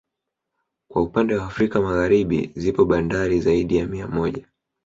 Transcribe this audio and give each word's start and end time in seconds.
Kwa 0.91 1.03
upannde 1.03 1.35
wa 1.35 1.45
Afrika 1.45 1.79
ya 1.79 1.85
Magharibi 1.85 2.51
zipo 2.55 2.85
bandari 2.85 3.41
zaidi 3.41 3.75
ya 3.77 3.87
mia 3.87 4.07
moja 4.07 4.47